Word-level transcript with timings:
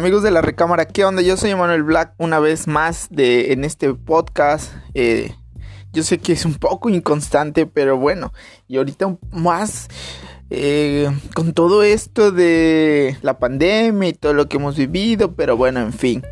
Amigos 0.00 0.22
de 0.22 0.30
la 0.30 0.40
recámara, 0.40 0.86
¿qué 0.86 1.04
onda? 1.04 1.20
Yo 1.20 1.36
soy 1.36 1.50
Emanuel 1.50 1.82
Black 1.82 2.14
una 2.16 2.38
vez 2.38 2.66
más 2.66 3.08
de, 3.10 3.52
en 3.52 3.66
este 3.66 3.92
podcast. 3.92 4.72
Eh, 4.94 5.34
yo 5.92 6.02
sé 6.04 6.16
que 6.16 6.32
es 6.32 6.46
un 6.46 6.54
poco 6.54 6.88
inconstante, 6.88 7.66
pero 7.66 7.98
bueno, 7.98 8.32
y 8.66 8.78
ahorita 8.78 9.18
más 9.30 9.88
eh, 10.48 11.10
con 11.34 11.52
todo 11.52 11.82
esto 11.82 12.32
de 12.32 13.18
la 13.20 13.38
pandemia 13.38 14.08
y 14.08 14.14
todo 14.14 14.32
lo 14.32 14.48
que 14.48 14.56
hemos 14.56 14.78
vivido, 14.78 15.34
pero 15.34 15.58
bueno, 15.58 15.80
en 15.80 15.92
fin, 15.92 16.22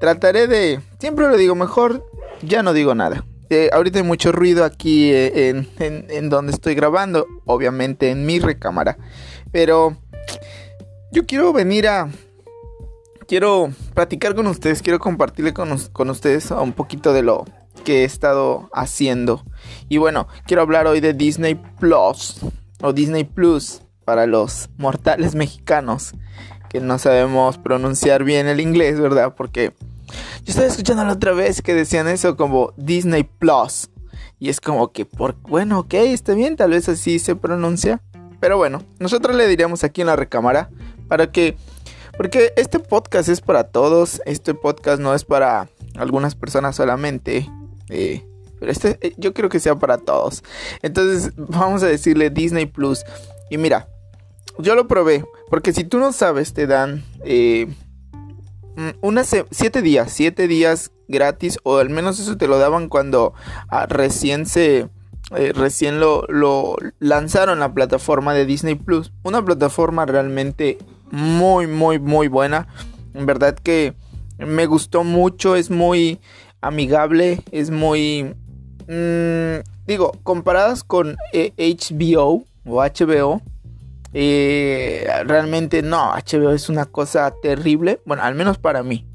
trataré 0.00 0.46
de, 0.46 0.80
siempre 0.98 1.26
lo 1.26 1.38
digo 1.38 1.54
mejor, 1.54 2.04
ya 2.42 2.62
no 2.62 2.74
digo 2.74 2.94
nada. 2.94 3.24
Eh, 3.48 3.70
ahorita 3.72 4.00
hay 4.00 4.04
mucho 4.04 4.32
ruido 4.32 4.66
aquí 4.66 5.10
en, 5.14 5.66
en 5.78 6.28
donde 6.28 6.52
estoy 6.52 6.74
grabando, 6.74 7.26
obviamente 7.46 8.10
en 8.10 8.26
mi 8.26 8.38
recámara, 8.38 8.98
pero 9.50 9.96
yo 11.10 11.24
quiero 11.24 11.54
venir 11.54 11.88
a 11.88 12.10
quiero 13.26 13.70
platicar 13.94 14.34
con 14.34 14.46
ustedes, 14.46 14.82
quiero 14.82 14.98
compartirle 14.98 15.52
con, 15.52 15.78
con, 15.92 16.10
ustedes 16.10 16.50
un 16.50 16.72
poquito 16.72 17.12
de 17.12 17.22
lo 17.22 17.44
que 17.84 18.02
he 18.02 18.04
estado 18.04 18.68
haciendo. 18.72 19.44
Y 19.88 19.98
bueno, 19.98 20.28
quiero 20.46 20.62
hablar 20.62 20.86
hoy 20.86 21.00
de 21.00 21.12
Disney 21.12 21.54
Plus 21.78 22.40
o 22.82 22.92
Disney 22.92 23.24
Plus 23.24 23.82
para 24.04 24.26
los 24.26 24.68
mortales 24.76 25.34
mexicanos 25.34 26.14
que 26.68 26.80
no 26.80 26.98
sabemos 26.98 27.56
pronunciar 27.58 28.24
bien 28.24 28.48
el 28.48 28.60
inglés, 28.60 28.98
¿verdad? 28.98 29.34
Porque 29.36 29.74
yo 30.08 30.50
estaba 30.50 30.66
escuchando 30.66 31.04
la 31.04 31.12
otra 31.12 31.32
vez 31.32 31.62
que 31.62 31.72
decían 31.72 32.08
eso 32.08 32.36
como 32.36 32.72
Disney 32.76 33.22
Plus. 33.22 33.90
Y 34.40 34.48
es 34.48 34.60
como 34.60 34.92
que, 34.92 35.06
por, 35.06 35.36
bueno, 35.42 35.78
ok, 35.78 35.94
está 35.94 36.34
bien, 36.34 36.56
tal 36.56 36.70
vez 36.70 36.88
así 36.88 37.18
se 37.18 37.36
pronuncia. 37.36 38.02
Pero 38.40 38.56
bueno, 38.56 38.82
nosotros 38.98 39.36
le 39.36 39.46
diríamos 39.46 39.84
aquí 39.84 40.00
en 40.00 40.08
la 40.08 40.16
recámara 40.16 40.68
para 41.08 41.30
que 41.30 41.56
porque 42.16 42.52
este 42.56 42.78
podcast 42.78 43.28
es 43.28 43.40
para 43.40 43.64
todos, 43.64 44.22
este 44.24 44.54
podcast 44.54 45.00
no 45.00 45.14
es 45.14 45.24
para 45.24 45.68
algunas 45.96 46.34
personas 46.34 46.76
solamente. 46.76 47.48
Eh, 47.88 48.24
pero 48.58 48.70
este 48.70 48.98
eh, 49.00 49.14
yo 49.16 49.34
creo 49.34 49.48
que 49.48 49.60
sea 49.60 49.76
para 49.76 49.98
todos. 49.98 50.42
Entonces 50.82 51.32
vamos 51.36 51.82
a 51.82 51.86
decirle 51.86 52.30
Disney 52.30 52.66
Plus. 52.66 53.04
Y 53.50 53.58
mira, 53.58 53.88
yo 54.58 54.74
lo 54.74 54.86
probé. 54.86 55.24
Porque 55.50 55.72
si 55.72 55.84
tú 55.84 55.98
no 55.98 56.12
sabes, 56.12 56.52
te 56.52 56.66
dan 56.66 57.04
eh, 57.24 57.68
unas 59.00 59.34
7 59.50 59.82
días. 59.82 60.12
7 60.12 60.48
días 60.48 60.92
gratis. 61.08 61.58
O 61.62 61.78
al 61.78 61.90
menos 61.90 62.18
eso 62.20 62.36
te 62.36 62.48
lo 62.48 62.58
daban 62.58 62.88
cuando 62.88 63.34
ah, 63.68 63.86
recién 63.86 64.46
se... 64.46 64.88
recién 65.30 66.00
lo, 66.00 66.24
lo 66.28 66.76
lanzaron 66.98 67.60
la 67.60 67.74
plataforma 67.74 68.34
de 68.34 68.46
Disney 68.46 68.76
Plus. 68.76 69.12
Una 69.22 69.44
plataforma 69.44 70.06
realmente 70.06 70.78
muy, 71.14 71.66
muy, 71.66 71.98
muy 71.98 72.28
buena. 72.28 72.66
En 73.14 73.26
verdad 73.26 73.54
que 73.54 73.94
me 74.38 74.66
gustó 74.66 75.04
mucho, 75.04 75.56
es 75.56 75.70
muy 75.70 76.20
amigable, 76.60 77.42
es 77.52 77.70
muy... 77.70 78.34
Mm, 78.88 79.62
digo, 79.86 80.12
comparadas 80.22 80.84
con 80.84 81.16
HBO 81.32 82.44
o 82.66 82.82
HBO, 82.82 83.40
eh, 84.12 85.06
realmente 85.26 85.82
no, 85.82 86.12
HBO 86.12 86.52
es 86.52 86.68
una 86.68 86.86
cosa 86.86 87.32
terrible, 87.42 88.00
bueno, 88.04 88.22
al 88.22 88.34
menos 88.34 88.58
para 88.58 88.82
mí. 88.82 89.06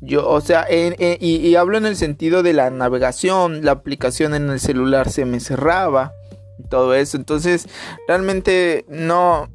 Yo, 0.00 0.28
o 0.28 0.40
sea, 0.40 0.66
y, 0.70 1.54
hablo 1.54 1.78
en 1.78 1.86
el 1.86 1.96
sentido 1.96 2.42
de 2.42 2.54
la 2.54 2.70
navegación, 2.70 3.64
la 3.64 3.72
aplicación 3.72 4.34
en 4.34 4.50
el 4.50 4.58
celular 4.58 5.08
se 5.08 5.24
me 5.24 5.38
cerraba 5.38 6.12
y 6.58 6.64
todo 6.64 6.94
eso. 6.94 7.16
Entonces, 7.16 7.68
realmente 8.08 8.84
no, 8.88 9.48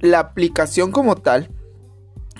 la 0.00 0.20
aplicación 0.20 0.90
como 0.90 1.16
tal, 1.16 1.50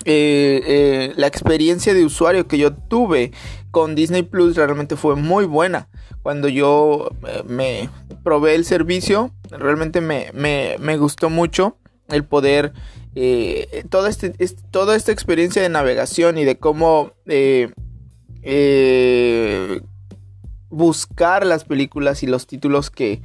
eh, 0.05 0.61
eh, 0.65 1.13
la 1.15 1.27
experiencia 1.27 1.93
de 1.93 2.05
usuario 2.05 2.47
que 2.47 2.57
yo 2.57 2.73
tuve 2.73 3.31
con 3.71 3.95
Disney 3.95 4.23
Plus 4.23 4.55
realmente 4.55 4.95
fue 4.95 5.15
muy 5.15 5.45
buena. 5.45 5.87
Cuando 6.21 6.47
yo 6.47 7.09
eh, 7.27 7.43
me 7.47 7.89
probé 8.23 8.55
el 8.55 8.65
servicio, 8.65 9.33
realmente 9.49 10.01
me, 10.01 10.97
gustó 10.97 11.29
mucho 11.29 11.77
el 12.07 12.23
poder, 12.23 12.73
toda, 13.89 14.09
este, 14.09 14.33
toda 14.71 14.95
esta 14.95 15.11
experiencia 15.11 15.61
de 15.61 15.69
navegación 15.69 16.37
y 16.37 16.43
de 16.43 16.57
cómo 16.57 17.13
buscar 20.69 21.45
las 21.45 21.63
películas 21.63 22.21
y 22.23 22.27
los 22.27 22.47
títulos 22.47 22.89
que, 22.89 23.21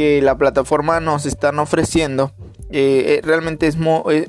que 0.00 0.22
la 0.22 0.38
plataforma 0.38 0.98
nos 0.98 1.26
están 1.26 1.58
ofreciendo 1.58 2.32
eh, 2.70 3.18
eh, 3.18 3.20
realmente 3.22 3.66
es, 3.66 3.76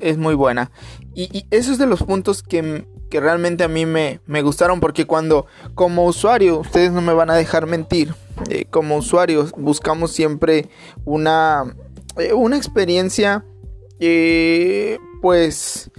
es, 0.01 0.17
muy 0.17 0.35
buena. 0.35 0.69
Y, 1.15 1.45
eso 1.49 1.71
es 1.71 1.77
de 1.77 1.85
los 1.85 2.03
puntos 2.03 2.43
que, 2.43 2.85
realmente 3.09 3.63
a 3.63 3.69
mí 3.69 3.85
me, 3.85 4.19
gustaron 4.41 4.81
porque 4.81 5.05
cuando 5.05 5.45
como 5.73 6.03
usuario, 6.05 6.59
ustedes 6.59 6.91
no 6.91 6.99
me 6.99 7.13
van 7.13 7.29
a 7.29 7.35
dejar 7.35 7.67
mentir, 7.67 8.13
eh, 8.49 8.65
como 8.69 8.97
usuarios 8.97 9.53
buscamos 9.55 10.11
siempre 10.11 10.67
una, 11.05 11.73
una 12.35 12.57
experiencia 12.57 13.45
pues 15.21 15.89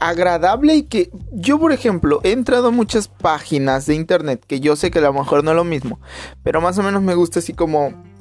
agradable 0.00 0.76
y 0.76 0.82
que 0.84 1.10
yo 1.32 1.58
por 1.58 1.72
ejemplo 1.72 2.20
he 2.22 2.30
entrado 2.30 2.68
a 2.68 2.70
muchas 2.70 3.08
páginas 3.08 3.86
de 3.86 3.96
internet 3.96 4.44
que 4.46 4.60
yo 4.60 4.76
sé 4.76 4.92
que 4.92 5.00
a 5.00 5.02
lo 5.02 5.14
mejor 5.14 5.42
no 5.42 5.50
es 5.50 5.56
lo 5.56 5.64
mismo, 5.64 5.98
pero 6.44 6.60
más 6.60 6.78
o 6.78 6.84
menos 6.84 7.02
me 7.02 7.16
gusta 7.16 7.40
así 7.40 7.54
como 7.54 8.13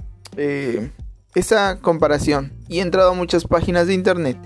esa 1.35 1.79
comparación 1.79 2.53
y 2.67 2.79
he 2.79 2.81
entrado 2.81 3.11
a 3.11 3.16
muchas 3.16 3.45
páginas 3.45 3.88
de 3.88 3.94
internet 3.94 4.38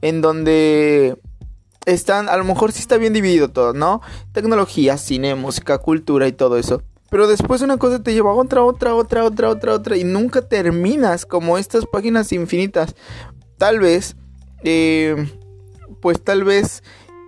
en 0.00 0.20
donde 0.20 1.16
están, 1.86 2.28
a 2.28 2.36
lo 2.36 2.44
mejor 2.44 2.72
sí 2.72 2.80
está 2.80 2.96
bien 2.96 3.12
dividido 3.12 3.48
todo, 3.48 3.72
¿no? 3.72 4.00
Tecnología, 4.32 4.96
cine, 4.96 5.34
música, 5.34 5.78
cultura 5.78 6.28
y 6.28 6.32
todo 6.32 6.56
eso. 6.56 6.82
Pero 7.10 7.26
después 7.26 7.60
una 7.60 7.76
cosa 7.76 8.02
te 8.02 8.14
lleva 8.14 8.30
a 8.30 8.34
otra, 8.34 8.62
otra, 8.62 8.94
otra, 8.94 9.24
otra, 9.24 9.50
otra, 9.50 9.74
otra 9.74 9.96
y 9.96 10.04
nunca 10.04 10.42
terminas 10.48 11.26
como 11.26 11.58
estas 11.58 11.84
páginas 11.86 12.32
infinitas. 12.32 12.94
Tal 13.58 13.80
vez, 13.80 14.16
eh, 14.64 15.30
pues 16.00 16.22
tal 16.22 16.44
vez 16.44 16.82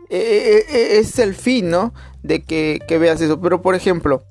eh, 0.09 0.65
eh, 0.69 0.99
es 0.99 1.19
el 1.19 1.35
fin, 1.35 1.69
¿no? 1.69 1.93
De 2.23 2.43
que, 2.43 2.81
que 2.89 2.97
veas 2.99 3.21
eso. 3.21 3.41
Pero 3.41 3.61
por 3.61 3.75
ejemplo, 3.75 4.23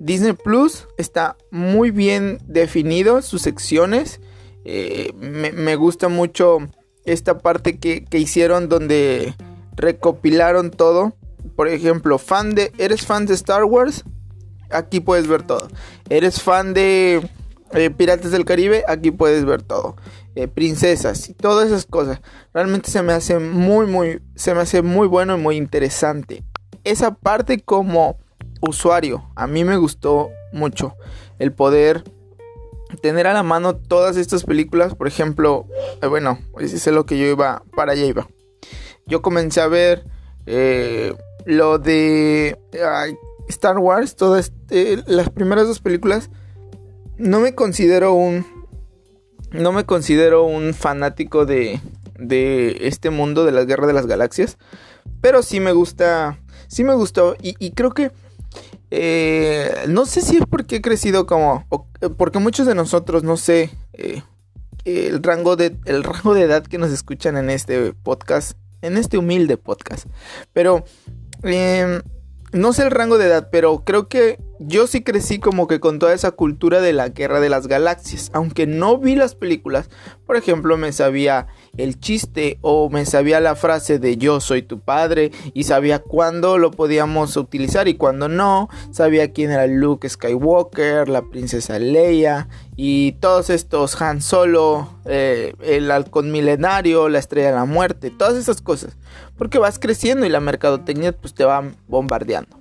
Disney 0.00 0.32
Plus 0.32 0.88
está 0.98 1.36
muy 1.52 1.92
bien 1.92 2.38
definido 2.48 3.22
sus 3.22 3.42
secciones 3.42 4.20
eh, 4.64 5.12
me, 5.16 5.76
gusta 5.76 6.08
mucho 6.08 6.58
esta 7.04 7.38
parte 7.38 7.78
que, 7.78 8.04
hicieron 8.12 8.68
donde 8.68 9.34
recopilaron 9.76 10.70
todo. 10.70 11.14
Por 11.56 11.68
ejemplo, 11.68 12.18
fan 12.18 12.54
de, 12.54 12.72
¿eres 12.78 13.06
fan 13.06 13.26
de 13.26 13.34
Star 13.34 13.64
Wars? 13.64 14.04
Aquí 14.70 15.00
puedes 15.00 15.26
ver 15.26 15.42
todo. 15.42 15.68
¿Eres 16.08 16.42
fan 16.42 16.74
de 16.74 17.28
eh, 17.72 17.90
Piratas 17.90 18.30
del 18.30 18.44
Caribe? 18.44 18.84
Aquí 18.86 19.10
puedes 19.10 19.44
ver 19.44 19.62
todo. 19.62 19.96
Eh, 20.36 20.46
princesas 20.46 21.28
y 21.28 21.34
todas 21.34 21.68
esas 21.68 21.86
cosas. 21.86 22.20
Realmente 22.52 22.90
se 22.90 23.02
me 23.02 23.12
hace 23.12 23.38
muy, 23.38 23.86
muy, 23.86 24.20
se 24.36 24.54
me 24.54 24.60
hace 24.60 24.82
muy 24.82 25.08
bueno 25.08 25.36
y 25.36 25.40
muy 25.40 25.56
interesante. 25.56 26.44
Esa 26.84 27.14
parte 27.14 27.58
como 27.60 28.18
usuario, 28.60 29.30
a 29.34 29.46
mí 29.46 29.64
me 29.64 29.76
gustó 29.76 30.30
mucho 30.52 30.96
el 31.38 31.52
poder 31.52 32.04
tener 33.00 33.26
a 33.26 33.32
la 33.32 33.42
mano 33.42 33.76
todas 33.76 34.16
estas 34.16 34.44
películas, 34.44 34.94
por 34.94 35.06
ejemplo, 35.06 35.66
eh, 36.02 36.06
bueno, 36.06 36.38
ese 36.58 36.76
es 36.76 36.86
lo 36.88 37.06
que 37.06 37.18
yo 37.18 37.26
iba, 37.26 37.62
para 37.74 37.92
allá 37.92 38.04
iba. 38.04 38.28
Yo 39.06 39.22
comencé 39.22 39.60
a 39.60 39.68
ver 39.68 40.04
eh, 40.46 41.14
lo 41.44 41.78
de 41.78 42.58
Star 43.48 43.78
Wars, 43.78 44.16
todas 44.16 44.52
este, 44.68 45.02
las 45.06 45.30
primeras 45.30 45.66
dos 45.66 45.80
películas. 45.80 46.30
No 47.16 47.40
me 47.40 47.54
considero 47.54 48.14
un, 48.14 48.46
no 49.52 49.72
me 49.72 49.84
considero 49.84 50.44
un 50.44 50.74
fanático 50.74 51.46
de, 51.46 51.80
de 52.18 52.78
este 52.82 53.10
mundo 53.10 53.44
de 53.44 53.52
la 53.52 53.64
guerra 53.64 53.86
de 53.86 53.92
las 53.92 54.06
galaxias, 54.06 54.58
pero 55.20 55.42
sí 55.42 55.60
me 55.60 55.72
gusta, 55.72 56.38
sí 56.68 56.84
me 56.84 56.94
gustó 56.94 57.36
y 57.40 57.72
creo 57.72 57.92
que 57.92 58.10
eh, 58.90 59.84
no 59.88 60.06
sé 60.06 60.20
si 60.20 60.36
es 60.36 60.44
porque 60.48 60.76
he 60.76 60.80
crecido 60.82 61.26
como... 61.26 61.66
porque 62.16 62.38
muchos 62.38 62.66
de 62.66 62.74
nosotros, 62.74 63.22
no 63.22 63.36
sé, 63.36 63.70
eh, 63.92 64.22
el, 64.84 65.22
rango 65.22 65.56
de, 65.56 65.76
el 65.84 66.02
rango 66.02 66.34
de 66.34 66.42
edad 66.42 66.64
que 66.64 66.78
nos 66.78 66.90
escuchan 66.90 67.36
en 67.36 67.50
este 67.50 67.92
podcast, 67.92 68.58
en 68.82 68.96
este 68.96 69.18
humilde 69.18 69.56
podcast. 69.56 70.06
Pero... 70.52 70.84
Em, 71.42 72.02
no 72.52 72.72
sé 72.72 72.82
el 72.82 72.90
rango 72.90 73.16
de 73.16 73.26
edad, 73.26 73.48
pero 73.52 73.84
creo 73.84 74.08
que 74.08 74.40
yo 74.58 74.86
sí 74.86 75.02
crecí 75.02 75.38
como 75.38 75.68
que 75.68 75.78
con 75.78 75.98
toda 75.98 76.14
esa 76.14 76.32
cultura 76.32 76.80
de 76.80 76.92
la 76.92 77.08
guerra 77.08 77.38
de 77.38 77.48
las 77.48 77.68
galaxias. 77.68 78.30
Aunque 78.32 78.66
no 78.66 78.98
vi 78.98 79.14
las 79.14 79.34
películas, 79.34 79.88
por 80.26 80.36
ejemplo, 80.36 80.76
me 80.76 80.92
sabía 80.92 81.46
el 81.76 81.98
chiste 82.00 82.58
o 82.62 82.90
me 82.90 83.06
sabía 83.06 83.40
la 83.40 83.54
frase 83.54 83.98
de 83.98 84.16
yo 84.16 84.40
soy 84.40 84.62
tu 84.62 84.80
padre 84.80 85.30
y 85.54 85.64
sabía 85.64 86.00
cuándo 86.00 86.58
lo 86.58 86.70
podíamos 86.70 87.36
utilizar 87.36 87.88
y 87.88 87.94
cuándo 87.94 88.28
no. 88.28 88.68
Sabía 88.90 89.32
quién 89.32 89.50
era 89.50 89.66
Luke 89.66 90.08
Skywalker, 90.08 91.08
la 91.08 91.22
princesa 91.22 91.78
Leia 91.78 92.48
y 92.76 93.12
todos 93.12 93.50
estos 93.50 94.00
Han 94.00 94.20
Solo, 94.22 94.88
eh, 95.04 95.54
el 95.60 95.90
halcón 95.90 96.32
milenario, 96.32 97.08
la 97.08 97.18
estrella 97.18 97.48
de 97.48 97.54
la 97.54 97.64
muerte, 97.64 98.10
todas 98.10 98.36
esas 98.36 98.60
cosas. 98.60 98.96
Porque 99.38 99.58
vas 99.58 99.78
creciendo 99.78 100.26
y 100.26 100.28
la 100.28 100.40
mercadotecnia 100.40 101.12
pues 101.12 101.34
te 101.34 101.44
va 101.44 101.72
bombardeando. 101.88 102.58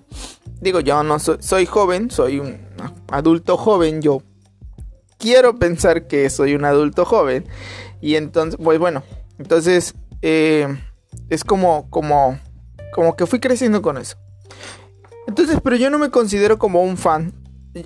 Digo, 0.62 0.82
yo 0.82 1.04
no 1.04 1.20
soy, 1.20 1.38
soy 1.40 1.66
joven, 1.66 2.12
soy 2.12 2.40
un 2.40 2.58
adulto 3.10 3.56
joven, 3.58 4.02
yo 4.02 4.22
quiero 5.18 5.60
pensar 5.60 6.08
que 6.08 6.30
soy 6.30 6.56
un 6.56 6.66
adulto 6.66 7.06
joven. 7.06 7.46
Y 8.02 8.16
entonces, 8.16 8.60
pues 8.64 8.80
bueno, 8.80 9.04
entonces 9.38 9.96
eh, 10.22 10.68
es 11.30 11.44
como, 11.44 11.90
como, 11.90 12.40
como 12.94 13.16
que 13.16 13.26
fui 13.26 13.40
creciendo 13.40 13.82
con 13.82 13.98
eso. 13.98 14.18
Entonces, 15.28 15.60
pero 15.64 15.76
yo 15.76 15.90
no 15.90 16.00
me 16.00 16.10
considero 16.10 16.58
como 16.58 16.82
un 16.82 16.98
fan 16.98 17.34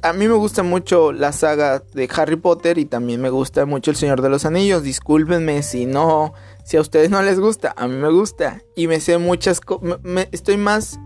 a 0.01 0.13
mí 0.13 0.27
me 0.27 0.35
gusta 0.35 0.63
mucho 0.63 1.11
la 1.11 1.33
saga 1.33 1.83
de 1.93 2.09
Harry 2.15 2.37
Potter 2.37 2.77
y 2.77 2.85
también 2.85 3.21
me 3.21 3.29
gusta 3.29 3.65
mucho 3.65 3.91
El 3.91 3.97
Señor 3.97 4.21
de 4.21 4.29
los 4.29 4.45
Anillos. 4.45 4.83
Discúlpenme 4.83 5.61
si 5.61 5.85
no, 5.85 6.33
si 6.63 6.77
a 6.77 6.81
ustedes 6.81 7.09
no 7.09 7.21
les 7.21 7.39
gusta, 7.39 7.73
a 7.75 7.87
mí 7.87 7.95
me 7.95 8.09
gusta 8.09 8.61
y 8.75 8.87
me 8.87 8.99
sé 8.99 9.17
muchas 9.17 9.59
cosas, 9.59 9.99
estoy 10.31 10.57
más 10.57 10.99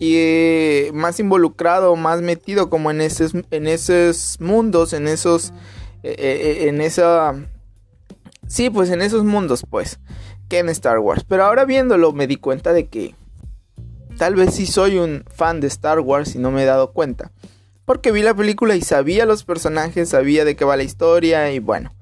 y 0.00 0.88
más 0.92 1.20
involucrado, 1.20 1.94
más 1.94 2.22
metido 2.22 2.68
como 2.68 2.90
en 2.90 3.00
esos 3.00 3.32
en 3.50 3.68
esos 3.68 4.36
mundos, 4.40 4.92
en 4.92 5.06
esos 5.06 5.52
eh, 6.02 6.14
eh, 6.18 6.68
en 6.68 6.80
esa 6.80 7.34
sí, 8.54 8.70
pues 8.70 8.88
en 8.90 9.02
esos 9.02 9.24
mundos, 9.24 9.64
pues, 9.68 9.98
que 10.48 10.60
en 10.60 10.68
Star 10.68 11.00
Wars. 11.00 11.24
Pero 11.28 11.44
ahora 11.44 11.64
viéndolo 11.64 12.12
me 12.12 12.28
di 12.28 12.36
cuenta 12.36 12.72
de 12.72 12.86
que 12.86 13.16
tal 14.16 14.36
vez 14.36 14.54
sí 14.54 14.66
soy 14.66 14.96
un 14.98 15.24
fan 15.28 15.60
de 15.60 15.66
Star 15.66 15.98
Wars 15.98 16.36
y 16.36 16.38
no 16.38 16.52
me 16.52 16.62
he 16.62 16.66
dado 16.66 16.92
cuenta. 16.92 17.32
Porque 17.84 18.12
vi 18.12 18.22
la 18.22 18.32
película 18.32 18.76
y 18.76 18.80
sabía 18.80 19.26
los 19.26 19.44
personajes, 19.44 20.08
sabía 20.08 20.44
de 20.44 20.54
qué 20.54 20.64
va 20.64 20.76
la 20.76 20.84
historia 20.84 21.50
y 21.50 21.58
bueno. 21.58 21.94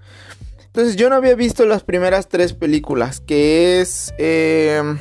Entonces 0.66 0.96
yo 0.96 1.08
no 1.08 1.16
había 1.16 1.34
visto 1.34 1.64
las 1.64 1.84
primeras 1.84 2.28
tres 2.28 2.52
películas, 2.52 3.20
que 3.20 3.80
es 3.80 4.12
em, 4.18 4.98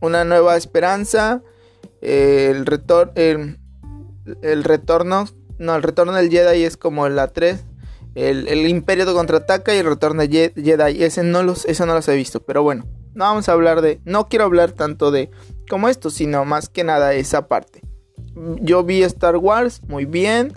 Una 0.00 0.24
Nueva 0.24 0.56
Esperanza, 0.56 1.42
el, 2.00 2.66
retor 2.66 3.12
el, 3.16 3.58
el, 4.42 4.64
Retorno, 4.64 5.26
no, 5.58 5.74
el 5.74 5.82
Retorno 5.82 6.12
del 6.12 6.30
Jedi 6.30 6.62
es 6.62 6.76
como 6.76 7.08
la 7.08 7.28
3, 7.28 7.64
el, 8.14 8.68
Imperio 8.68 9.06
de 9.06 9.12
Contraataca 9.12 9.74
y 9.74 9.78
el 9.78 9.86
Retorno 9.86 10.22
de 10.22 10.52
Jedi, 10.54 11.02
ese 11.02 11.22
no 11.22 11.42
los, 11.42 11.64
eso 11.64 11.86
no 11.86 11.94
los 11.94 12.08
he 12.08 12.16
visto, 12.16 12.40
pero 12.40 12.62
bueno, 12.62 12.86
no 13.14 13.24
vamos 13.24 13.48
a 13.48 13.52
hablar 13.52 13.80
de, 13.80 14.00
no 14.04 14.28
quiero 14.28 14.44
hablar 14.44 14.72
tanto 14.72 15.10
de 15.10 15.30
como 15.68 15.88
esto, 15.88 16.10
sino 16.10 16.44
más 16.44 16.68
que 16.68 16.84
nada 16.84 17.14
esa 17.14 17.48
parte 17.48 17.82
yo 18.60 18.82
vi 18.84 19.02
Star 19.02 19.36
Wars 19.36 19.82
muy 19.86 20.04
bien. 20.04 20.52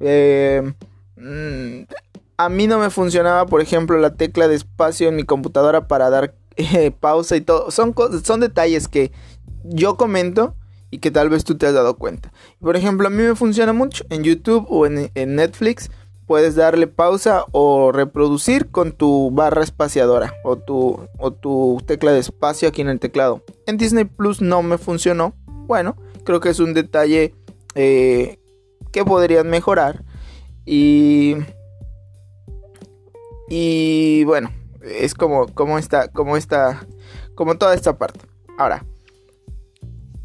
Eh, 0.00 0.72
mm, 1.16 1.82
a 2.36 2.48
mí 2.48 2.66
no 2.66 2.78
me 2.78 2.90
funcionaba, 2.90 3.46
por 3.46 3.60
ejemplo, 3.60 3.98
la 3.98 4.14
tecla 4.14 4.48
de 4.48 4.56
espacio 4.56 5.08
en 5.08 5.16
mi 5.16 5.24
computadora 5.24 5.86
para 5.88 6.10
dar 6.10 6.34
eh, 6.56 6.90
pausa 6.90 7.36
y 7.36 7.40
todo. 7.40 7.70
Son, 7.70 7.94
son 8.24 8.40
detalles 8.40 8.88
que 8.88 9.12
yo 9.64 9.96
comento 9.96 10.56
y 10.90 10.98
que 10.98 11.10
tal 11.10 11.30
vez 11.30 11.44
tú 11.44 11.56
te 11.56 11.66
has 11.66 11.74
dado 11.74 11.96
cuenta. 11.96 12.32
Por 12.60 12.76
ejemplo, 12.76 13.06
a 13.06 13.10
mí 13.10 13.22
me 13.22 13.34
funciona 13.34 13.72
mucho 13.72 14.04
en 14.10 14.24
YouTube 14.24 14.66
o 14.68 14.86
en 14.86 15.10
Netflix. 15.14 15.90
Puedes 16.26 16.54
darle 16.54 16.86
pausa 16.86 17.44
o 17.52 17.92
reproducir 17.92 18.70
con 18.70 18.92
tu 18.92 19.30
barra 19.32 19.62
espaciadora 19.62 20.34
o 20.44 20.56
tu, 20.56 20.98
o 21.18 21.32
tu 21.32 21.82
tecla 21.86 22.12
de 22.12 22.20
espacio 22.20 22.68
aquí 22.68 22.80
en 22.80 22.88
el 22.88 23.00
teclado. 23.00 23.42
En 23.66 23.76
Disney 23.76 24.04
Plus 24.04 24.40
no 24.40 24.62
me 24.62 24.78
funcionó. 24.78 25.34
Bueno, 25.46 25.96
Creo 26.24 26.40
que 26.40 26.50
es 26.50 26.60
un 26.60 26.74
detalle 26.74 27.34
eh, 27.74 28.38
que 28.92 29.04
podrían 29.04 29.48
mejorar. 29.48 30.04
Y, 30.64 31.36
y 33.48 34.24
bueno, 34.24 34.50
es 34.82 35.14
como, 35.14 35.46
como, 35.48 35.78
está, 35.78 36.08
como, 36.08 36.36
está, 36.36 36.86
como 37.34 37.56
toda 37.56 37.74
esta 37.74 37.98
parte. 37.98 38.20
Ahora, 38.58 38.84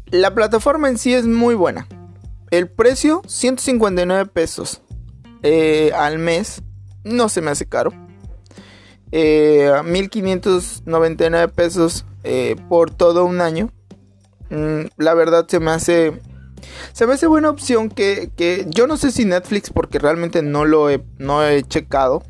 la 0.06 0.34
plataforma 0.34 0.88
en 0.88 0.98
sí 0.98 1.14
es 1.14 1.26
muy 1.26 1.54
buena. 1.54 1.88
El 2.50 2.68
precio, 2.68 3.22
159 3.26 4.26
pesos 4.26 4.80
eh, 5.42 5.92
al 5.94 6.18
mes. 6.18 6.62
No 7.04 7.28
se 7.28 7.40
me 7.40 7.50
hace 7.50 7.66
caro. 7.66 7.92
1599 9.10 11.44
eh, 11.44 11.48
pesos 11.48 12.04
por 12.68 12.90
todo 12.90 13.24
un 13.24 13.40
año. 13.40 13.70
Mm, 14.50 14.86
la 14.96 15.14
verdad 15.14 15.46
se 15.48 15.60
me 15.60 15.70
hace... 15.70 16.20
Se 16.92 17.06
me 17.06 17.14
hace 17.14 17.28
buena 17.28 17.50
opción 17.50 17.88
que, 17.88 18.32
que, 18.36 18.66
yo 18.68 18.88
no 18.88 18.96
sé 18.96 19.12
si 19.12 19.24
Netflix, 19.24 19.70
porque 19.70 20.00
realmente 20.00 20.42
no 20.42 20.64
lo 20.64 20.90
he, 20.90 21.04
no 21.16 21.44
he 21.44 21.62
checado, 21.62 22.24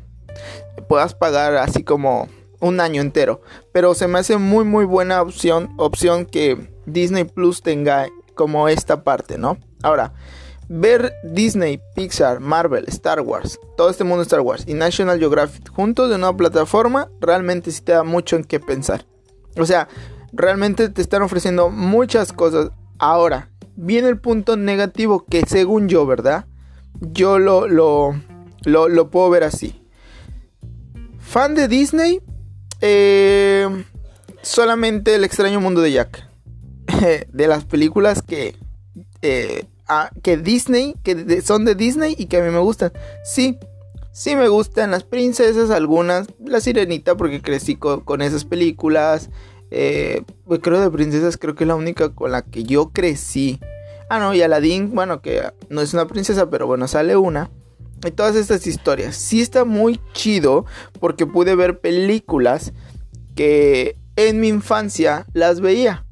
puedas 0.87 1.15
pagar 1.15 1.57
así 1.57 1.83
como 1.83 2.29
un 2.59 2.79
año 2.79 3.01
entero. 3.01 3.41
Pero 3.71 3.95
se 3.95 4.07
me 4.07 4.19
hace 4.19 4.37
muy 4.37 4.65
muy 4.65 4.85
buena 4.85 5.21
opción, 5.21 5.73
opción 5.77 6.25
que 6.25 6.69
Disney 6.85 7.23
Plus 7.23 7.61
tenga 7.61 8.07
como 8.35 8.67
esta 8.67 9.03
parte, 9.03 9.37
¿no? 9.37 9.57
Ahora, 9.83 10.13
ver 10.69 11.13
Disney, 11.23 11.81
Pixar, 11.95 12.39
Marvel, 12.39 12.85
Star 12.87 13.21
Wars, 13.21 13.59
todo 13.75 13.89
este 13.89 14.03
mundo 14.03 14.21
Star 14.23 14.41
Wars 14.41 14.63
y 14.67 14.73
National 14.73 15.19
Geographic 15.19 15.69
juntos 15.69 16.09
de 16.09 16.15
una 16.15 16.35
plataforma, 16.35 17.09
realmente 17.19 17.71
sí 17.71 17.81
te 17.81 17.91
da 17.91 18.03
mucho 18.03 18.35
en 18.35 18.43
qué 18.43 18.59
pensar. 18.59 19.05
O 19.57 19.65
sea, 19.65 19.87
Realmente 20.31 20.89
te 20.89 21.01
están 21.01 21.21
ofreciendo 21.21 21.69
muchas 21.69 22.33
cosas. 22.33 22.71
Ahora, 22.99 23.49
viene 23.75 24.09
el 24.09 24.19
punto 24.19 24.57
negativo 24.57 25.25
que 25.25 25.43
según 25.47 25.89
yo, 25.89 26.05
¿verdad? 26.05 26.45
Yo 26.99 27.39
lo, 27.39 27.67
lo, 27.67 28.13
lo, 28.63 29.09
puedo 29.09 29.29
ver 29.29 29.43
así. 29.43 29.81
Fan 31.17 31.55
de 31.55 31.67
Disney, 31.67 32.21
eh, 32.81 33.67
solamente 34.41 35.15
el 35.15 35.23
extraño 35.23 35.59
mundo 35.61 35.81
de 35.81 35.93
Jack. 35.93 36.27
de 37.31 37.47
las 37.47 37.65
películas 37.65 38.21
que, 38.21 38.55
eh, 39.21 39.65
que 40.21 40.37
Disney, 40.37 40.95
que 41.03 41.41
son 41.41 41.65
de 41.65 41.75
Disney 41.75 42.15
y 42.17 42.27
que 42.27 42.37
a 42.37 42.43
mí 42.43 42.51
me 42.51 42.59
gustan. 42.59 42.91
Sí, 43.23 43.57
sí 44.11 44.35
me 44.35 44.47
gustan 44.47 44.91
las 44.91 45.03
princesas, 45.03 45.69
algunas. 45.71 46.27
La 46.43 46.61
sirenita 46.61 47.15
porque 47.15 47.41
crecí 47.41 47.75
con 47.75 48.21
esas 48.21 48.45
películas. 48.45 49.29
Eh, 49.71 50.23
pues 50.45 50.59
creo 50.61 50.79
de 50.81 50.89
princesas, 50.89 51.37
creo 51.37 51.55
que 51.55 51.63
es 51.63 51.67
la 51.67 51.75
única 51.75 52.09
con 52.09 52.31
la 52.31 52.41
que 52.41 52.63
yo 52.63 52.89
crecí. 52.89 53.59
Ah, 54.09 54.19
no, 54.19 54.33
y 54.33 54.41
Aladdin, 54.41 54.93
bueno, 54.95 55.21
que 55.21 55.43
no 55.69 55.81
es 55.81 55.93
una 55.93 56.07
princesa, 56.07 56.49
pero 56.49 56.65
bueno, 56.65 56.87
sale 56.87 57.15
una. 57.15 57.51
Y 58.05 58.11
todas 58.11 58.35
estas 58.35 58.65
historias. 58.65 59.15
Sí 59.15 59.41
está 59.41 59.65
muy 59.65 59.99
chido 60.13 60.65
porque 60.99 61.27
pude 61.27 61.55
ver 61.55 61.79
películas 61.79 62.73
que 63.35 63.97
en 64.15 64.39
mi 64.39 64.47
infancia 64.47 65.25
las 65.33 65.59
veía. 65.61 66.05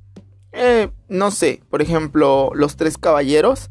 Eh, 0.52 0.90
no 1.10 1.32
sé, 1.32 1.62
por 1.70 1.82
ejemplo, 1.82 2.52
Los 2.54 2.76
Tres 2.76 2.98
Caballeros, 2.98 3.70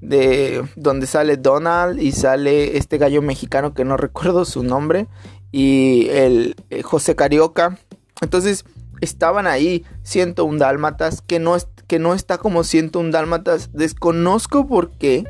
de 0.00 0.64
donde 0.76 1.06
sale 1.06 1.36
Donald 1.36 2.00
y 2.02 2.12
sale 2.12 2.76
este 2.76 2.98
gallo 2.98 3.22
mexicano 3.22 3.74
que 3.74 3.84
no 3.84 3.96
recuerdo 3.98 4.44
su 4.44 4.62
nombre, 4.62 5.06
y 5.52 6.08
el 6.10 6.56
eh, 6.70 6.82
José 6.82 7.14
Carioca. 7.14 7.78
Entonces, 8.20 8.64
estaban 9.00 9.46
ahí 9.46 9.84
101 10.02 10.58
dálmatas, 10.58 11.22
que 11.22 11.38
no, 11.38 11.56
que 11.86 11.98
no 11.98 12.14
está 12.14 12.38
como 12.38 12.64
101 12.64 13.10
dálmatas. 13.10 13.70
Desconozco 13.72 14.66
por 14.66 14.92
qué 14.92 15.24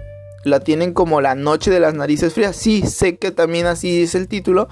la 0.45 0.61
tienen 0.61 0.93
como 0.93 1.21
la 1.21 1.35
noche 1.35 1.71
de 1.71 1.81
las 1.81 1.95
narices 1.95 2.35
frías. 2.35 2.57
Sí, 2.57 2.83
sé 2.83 3.17
que 3.19 3.31
también 3.31 3.67
así 3.67 4.03
es 4.03 4.15
el 4.15 4.29
título, 4.29 4.69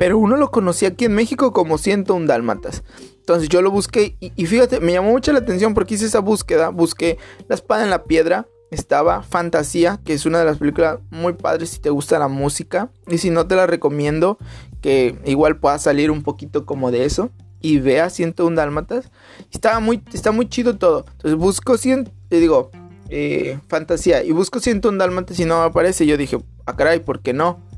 pero 0.00 0.16
uno 0.16 0.38
lo 0.38 0.50
conocía 0.50 0.88
aquí 0.88 1.04
en 1.04 1.12
México 1.12 1.52
como 1.52 1.76
101 1.76 2.26
dálmatas. 2.26 2.84
Entonces 3.18 3.50
yo 3.50 3.60
lo 3.60 3.70
busqué 3.70 4.16
y, 4.18 4.46
fíjate, 4.46 4.80
me 4.80 4.92
llamó 4.92 5.10
mucho 5.10 5.30
la 5.30 5.40
atención 5.40 5.74
porque 5.74 5.96
hice 5.96 6.06
esa 6.06 6.20
búsqueda. 6.20 6.70
Busqué 6.70 7.18
La 7.48 7.54
espada 7.54 7.84
en 7.84 7.90
la 7.90 8.04
piedra. 8.04 8.48
Estaba 8.70 9.22
Fantasía, 9.22 10.00
que 10.02 10.14
es 10.14 10.24
una 10.24 10.38
de 10.38 10.46
las 10.46 10.56
películas 10.56 11.00
muy 11.10 11.34
padres 11.34 11.68
si 11.68 11.80
te 11.80 11.90
gusta 11.90 12.18
la 12.18 12.28
música. 12.28 12.90
Y 13.08 13.18
si 13.18 13.28
no 13.28 13.46
te 13.46 13.56
la 13.56 13.66
recomiendo, 13.66 14.38
que 14.80 15.18
igual 15.26 15.58
pueda 15.58 15.78
salir 15.78 16.10
un 16.10 16.22
poquito 16.22 16.64
como 16.64 16.90
de 16.90 17.04
eso 17.04 17.28
y 17.60 17.78
vea 17.78 18.08
101 18.08 18.56
dálmatas. 18.56 19.10
Estaba 19.52 19.80
muy, 19.80 20.02
está 20.14 20.32
muy 20.32 20.48
chido 20.48 20.78
todo. 20.78 21.04
Entonces 21.12 21.34
busco 21.34 21.76
100, 21.76 22.10
le 22.30 22.40
digo, 22.40 22.70
eh, 23.10 23.58
fantasía, 23.68 24.24
y 24.24 24.32
busco 24.32 24.60
101 24.60 24.96
dálmatas 24.96 25.38
y 25.40 25.44
no 25.44 25.60
me 25.60 25.66
aparece. 25.66 26.06
Yo 26.06 26.16
dije, 26.16 26.38
ah, 26.64 26.74
caray, 26.74 27.00
¿por 27.00 27.20
qué 27.20 27.34
no? 27.34 27.68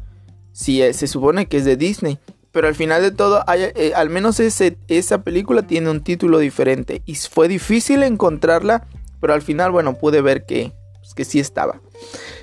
Si 0.53 0.81
se 0.93 1.07
supone 1.07 1.47
que 1.47 1.59
es 1.59 1.65
de 1.65 1.77
Disney. 1.77 2.19
Pero 2.53 2.69
al 2.69 2.75
final 2.75 3.01
de 3.01 3.11
todo, 3.13 3.43
eh, 3.57 3.93
al 3.97 4.11
menos 4.11 4.39
esa 4.39 5.23
película 5.23 5.63
tiene 5.63 5.91
un 5.91 6.05
título 6.05 6.39
diferente. 6.39 7.03
Y 7.07 7.15
fue 7.15 7.49
difícil 7.49 8.03
encontrarla, 8.03 8.87
pero 9.21 9.33
al 9.33 9.41
final, 9.41 9.73
bueno, 9.73 9.95
pude 9.95 10.21
ver 10.21 10.45
que, 10.45 10.73
pues, 11.01 11.15
que 11.15 11.25
sí 11.25 11.41
estaba. 11.41 11.81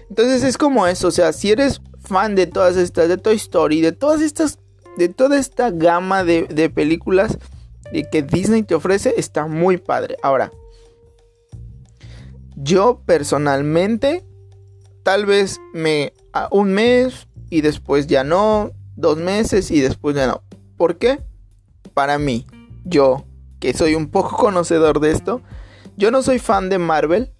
Entonces 0.09 0.43
es 0.43 0.57
como 0.57 0.87
eso, 0.87 1.09
o 1.09 1.11
sea, 1.11 1.31
si 1.31 1.51
eres 1.51 1.81
fan 2.01 2.33
de 2.33 2.47
todas 2.47 2.75
estas, 2.75 3.07
de 3.07 3.17
Toy 3.17 3.35
Story, 3.35 3.81
de 3.81 3.91
todas 3.91 4.21
estas 4.21 4.57
de 4.99 5.07
toda 5.07 5.39
esta 5.39 5.71
gama 5.71 6.23
de, 6.25 6.71
películas 6.73 7.37
que 8.11 8.21
Disney 8.21 8.63
te 8.63 8.75
ofrece 8.75 9.15
está 9.17 9.47
muy 9.47 9.77
padre. 9.77 10.17
Ahora, 10.21 10.51
yo 12.55 13.01
personalmente, 13.05 14.25
tal 15.03 15.25
vez 15.25 15.59
me 15.73 16.13
un 16.51 16.73
mes, 16.73 17.27
y 17.49 17.61
después 17.61 18.07
ya 18.07 18.23
no, 18.23 18.71
dos 18.95 19.17
meses 19.17 19.71
y 19.71 19.81
después 19.81 20.15
ya 20.15 20.27
no. 20.27 20.41
¿Por 20.77 20.97
qué? 20.97 21.19
Para 21.93 22.17
mí, 22.17 22.45
yo, 22.85 23.25
que 23.59 23.73
soy 23.73 23.95
un 23.95 24.09
poco 24.09 24.37
conocedor 24.37 24.99
de 24.99 25.11
esto, 25.11 25.41
yo 25.97 26.11
no 26.11 26.21
soy 26.21 26.39
fan 26.39 26.69
de 26.69 26.77
Marvel, 26.77 27.31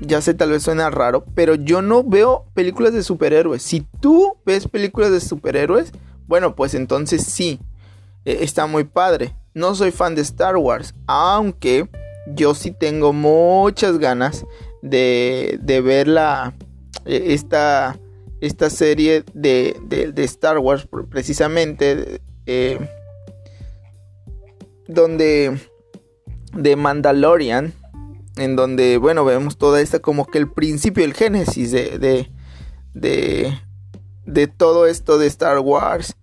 ya 0.00 0.20
sé, 0.20 0.34
tal 0.34 0.50
vez 0.50 0.62
suena 0.62 0.90
raro, 0.90 1.24
pero 1.34 1.54
yo 1.54 1.82
no 1.82 2.04
veo 2.04 2.46
películas 2.54 2.92
de 2.92 3.02
superhéroes. 3.02 3.62
Si 3.62 3.86
tú 4.00 4.36
ves 4.46 4.68
películas 4.68 5.10
de 5.10 5.20
superhéroes, 5.20 5.92
bueno, 6.26 6.54
pues 6.54 6.74
entonces 6.74 7.24
sí, 7.24 7.58
e, 8.24 8.44
está 8.44 8.66
muy 8.66 8.84
padre. 8.84 9.34
No 9.54 9.74
soy 9.74 9.90
fan 9.90 10.14
de 10.14 10.22
Star 10.22 10.56
Wars, 10.56 10.94
aunque 11.06 11.88
yo 12.28 12.54
sí 12.54 12.70
tengo 12.70 13.12
muchas 13.12 13.98
ganas 13.98 14.46
de, 14.82 15.58
de 15.62 15.80
ver 15.80 16.06
la, 16.06 16.54
e, 17.04 17.34
esta, 17.34 17.98
esta 18.40 18.70
serie 18.70 19.24
de, 19.34 19.76
de, 19.84 20.24
Star 20.24 20.58
Wars, 20.58 20.88
precisamente, 21.10 22.20
eh, 22.46 22.78
donde 24.86 25.58
de 26.52 26.76
Mandalorian 26.76 27.74
en 28.38 28.56
donde, 28.56 28.98
bueno, 28.98 29.24
vemos 29.24 29.58
toda 29.58 29.80
esta 29.80 29.98
como 29.98 30.26
que 30.26 30.38
el 30.38 30.50
principio, 30.50 31.04
el 31.04 31.14
génesis 31.14 31.72
de, 31.72 31.98
de, 32.94 33.58
de, 34.24 34.46
todo 34.46 34.86
esto 34.86 35.18
de 35.18 35.26
Star 35.26 35.58
Wars 35.58 36.16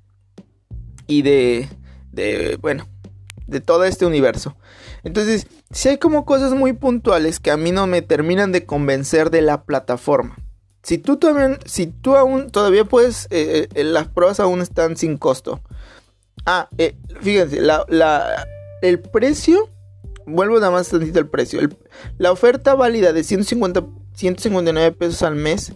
y 1.07 1.21
de, 1.21 1.67
de, 2.11 2.57
bueno, 2.61 2.87
de 3.47 3.59
todo 3.59 3.83
este 3.83 4.05
universo. 4.05 4.55
Entonces, 5.03 5.47
si 5.71 5.89
hay 5.89 5.97
como 5.97 6.25
cosas 6.25 6.53
muy 6.53 6.73
puntuales 6.73 7.39
que 7.39 7.51
a 7.51 7.57
mí 7.57 7.71
no 7.71 7.85
me 7.85 8.01
terminan 8.01 8.51
de 8.51 8.65
convencer 8.65 9.29
de 9.29 9.41
la 9.41 9.63
plataforma. 9.63 10.37
Si 10.85 10.99
tú 10.99 11.17
también, 11.17 11.57
si 11.65 11.87
tú 11.87 12.15
aún 12.15 12.51
todavía 12.51 12.85
puedes, 12.85 13.25
eh, 13.31 13.67
eh, 13.73 13.83
las 13.83 14.07
pruebas 14.07 14.39
aún 14.39 14.61
están 14.61 14.95
sin 14.97 15.17
costo. 15.17 15.61
Ah, 16.45 16.69
eh, 16.77 16.95
fíjense, 17.21 17.59
la, 17.59 17.83
el 18.83 18.99
precio 18.99 19.67
vuelvo 20.27 20.59
nada 20.59 20.71
más 20.71 20.89
tantito 20.89 21.17
el 21.17 21.27
precio. 21.27 21.59
la 22.19 22.31
oferta 22.31 22.75
válida 22.75 23.13
de 23.13 23.23
150, 23.23 23.83
159 24.13 24.91
pesos 24.91 25.23
al 25.23 25.35
mes 25.35 25.73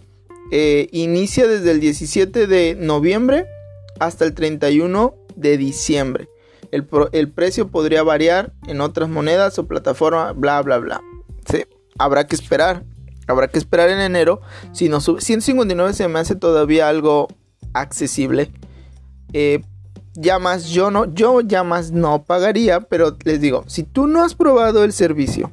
eh, 0.52 0.88
inicia 0.92 1.48
desde 1.48 1.72
el 1.72 1.80
17 1.80 2.46
de 2.46 2.76
noviembre 2.78 3.46
hasta 3.98 4.24
el 4.24 4.34
31 4.34 5.14
de 5.34 5.56
diciembre. 5.56 6.28
El, 6.70 6.86
el, 7.10 7.32
precio 7.32 7.68
podría 7.68 8.04
variar 8.04 8.52
en 8.68 8.80
otras 8.80 9.08
monedas 9.08 9.58
o 9.58 9.66
plataforma, 9.66 10.30
bla, 10.32 10.62
bla, 10.62 10.78
bla. 10.78 11.00
Sí, 11.50 11.64
habrá 11.98 12.28
que 12.28 12.36
esperar. 12.36 12.84
Habrá 13.30 13.48
que 13.48 13.58
esperar 13.58 13.88
en 13.90 14.00
enero. 14.00 14.40
Si 14.72 14.88
no 14.88 15.00
sube, 15.00 15.20
159 15.20 15.92
se 15.92 16.08
me 16.08 16.18
hace 16.18 16.34
todavía 16.36 16.88
algo 16.88 17.28
accesible. 17.72 18.50
Eh, 19.32 19.62
ya 20.14 20.38
más 20.38 20.68
yo 20.68 20.90
no, 20.90 21.12
yo 21.12 21.40
ya 21.40 21.62
más 21.62 21.92
no 21.92 22.24
pagaría, 22.24 22.80
pero 22.80 23.16
les 23.24 23.40
digo, 23.40 23.64
si 23.66 23.84
tú 23.84 24.06
no 24.06 24.24
has 24.24 24.34
probado 24.34 24.84
el 24.84 24.92
servicio, 24.92 25.52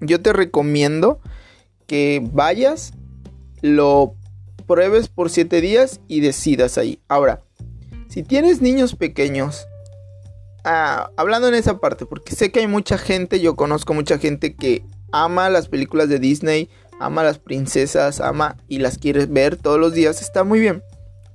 yo 0.00 0.22
te 0.22 0.32
recomiendo 0.32 1.20
que 1.86 2.26
vayas, 2.32 2.92
lo 3.62 4.14
pruebes 4.66 5.08
por 5.08 5.30
7 5.30 5.60
días 5.60 6.00
y 6.08 6.20
decidas 6.20 6.78
ahí. 6.78 7.00
Ahora, 7.08 7.42
si 8.08 8.22
tienes 8.22 8.60
niños 8.60 8.94
pequeños, 8.94 9.66
ah, 10.64 11.10
hablando 11.16 11.48
en 11.48 11.54
esa 11.54 11.78
parte, 11.78 12.06
porque 12.06 12.34
sé 12.34 12.50
que 12.50 12.60
hay 12.60 12.66
mucha 12.66 12.98
gente, 12.98 13.40
yo 13.40 13.56
conozco 13.56 13.94
mucha 13.94 14.18
gente 14.18 14.54
que 14.54 14.84
ama 15.12 15.50
las 15.50 15.68
películas 15.68 16.08
de 16.08 16.18
Disney, 16.18 16.68
ama 17.00 17.22
las 17.22 17.38
princesas, 17.38 18.20
ama 18.20 18.56
y 18.68 18.78
las 18.78 18.98
quieres 18.98 19.30
ver 19.30 19.56
todos 19.56 19.78
los 19.78 19.92
días, 19.92 20.22
está 20.22 20.44
muy 20.44 20.60
bien. 20.60 20.82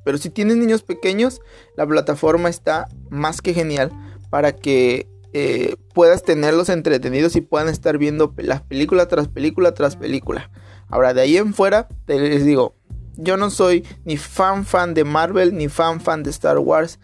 Pero 0.04 0.18
si 0.18 0.30
tienes 0.30 0.58
niños 0.58 0.84
pequeños, 0.84 1.42
la 1.78 1.86
plataforma 1.86 2.50
está 2.50 2.88
más 3.10 3.42
que 3.42 3.54
genial 3.54 3.92
para 4.30 4.56
que 4.56 5.08
eh, 5.34 5.76
puedas 5.94 6.24
tenerlos 6.24 6.70
entretenidos 6.70 7.36
y 7.36 7.42
puedan 7.42 7.70
estar 7.70 7.98
viendo 7.98 8.34
las 8.38 8.62
películas 8.62 9.08
tras 9.08 9.28
película 9.28 9.74
tras 9.74 9.96
película. 9.96 10.50
Ahora, 10.90 11.14
de 11.14 11.22
ahí 11.22 11.38
en 11.38 11.54
fuera, 11.54 11.88
te 12.06 12.20
les 12.20 12.44
digo, 12.44 12.76
yo 13.16 13.38
no 13.38 13.50
soy 13.50 13.86
ni 14.04 14.18
fan 14.18 14.66
fan 14.66 14.94
de 14.94 15.04
Marvel 15.04 15.56
ni 15.56 15.70
fan 15.70 16.02
fan 16.02 16.24
de 16.24 16.32
Star 16.32 16.58
Wars 16.60 17.00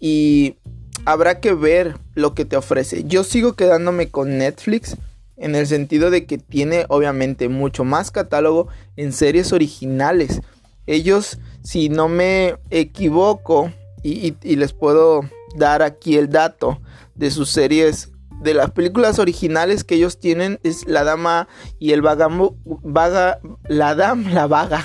y 0.00 0.56
habrá 1.04 1.40
que 1.40 1.54
ver 1.54 1.96
lo 2.14 2.34
que 2.34 2.44
te 2.44 2.56
ofrece. 2.56 3.04
Yo 3.04 3.24
sigo 3.24 3.54
quedándome 3.54 4.10
con 4.10 4.38
Netflix 4.38 4.96
en 5.36 5.54
el 5.54 5.66
sentido 5.66 6.10
de 6.10 6.26
que 6.26 6.38
tiene 6.38 6.86
obviamente 6.88 7.48
mucho 7.48 7.84
más 7.84 8.10
catálogo 8.10 8.68
en 8.96 9.12
series 9.12 9.52
originales. 9.52 10.40
Ellos 10.86 11.38
si 11.62 11.88
no 11.88 12.08
me 12.08 12.56
equivoco, 12.70 13.72
y, 14.02 14.34
les 14.56 14.72
puedo 14.72 15.22
dar 15.56 15.82
aquí 15.82 16.16
el 16.16 16.28
dato 16.28 16.80
de 17.14 17.30
sus 17.30 17.50
series, 17.50 18.10
de 18.42 18.54
las 18.54 18.72
películas 18.72 19.20
originales 19.20 19.84
que 19.84 19.94
ellos 19.94 20.18
tienen, 20.18 20.58
es 20.64 20.86
La 20.86 21.04
Dama 21.04 21.48
y 21.78 21.92
el 21.92 22.02
Vagabundo, 22.02 22.56
vaga, 22.64 23.38
la 23.68 23.94
Dama, 23.94 24.30
la 24.32 24.46
Vaga, 24.48 24.84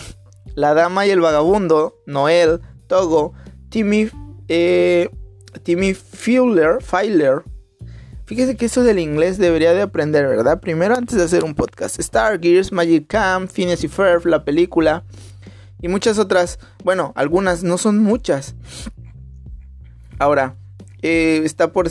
La 0.53 0.75
Dama 0.75 1.07
y 1.07 1.09
el 1.09 1.21
Vagabundo, 1.21 1.95
Noel, 2.05 2.61
Togo, 2.85 3.33
Timmy, 3.69 4.09
eh, 4.47 5.09
Timmy 5.63 5.95
Fuller, 5.95 6.83
Filer. 6.83 7.43
Fíjese 8.27 8.57
que 8.57 8.65
eso 8.65 8.83
del 8.83 8.99
inglés 8.99 9.37
debería 9.37 9.73
de 9.73 9.81
aprender, 9.81 10.27
¿verdad? 10.27 10.59
Primero 10.59 10.97
antes 10.97 11.17
de 11.17 11.23
hacer 11.23 11.45
un 11.45 11.55
podcast. 11.55 11.97
Star 11.97 12.41
Gears, 12.41 12.73
Magic 12.73 13.07
Camp, 13.07 13.49
Phineas 13.49 13.85
y 13.85 13.87
Ferb, 13.87 14.25
la 14.25 14.43
película 14.43 15.05
y 15.81 15.87
muchas 15.87 16.19
otras. 16.19 16.59
Bueno, 16.83 17.13
algunas, 17.15 17.63
no 17.63 17.77
son 17.77 17.99
muchas. 17.99 18.55
Ahora, 20.19 20.57
eh, 21.01 21.39
está, 21.45 21.71
por 21.71 21.87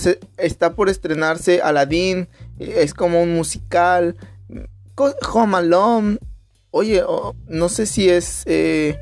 por 0.76 0.88
estrenarse 0.90 1.62
Aladdin, 1.62 2.28
eh, 2.58 2.80
es 2.82 2.92
como 2.92 3.22
un 3.22 3.34
musical. 3.34 4.18
Home 5.32 5.56
Alone, 5.56 6.18
oye, 6.70 7.02
no 7.48 7.70
sé 7.70 7.86
si 7.86 8.10
es, 8.10 8.42
eh, 8.44 8.98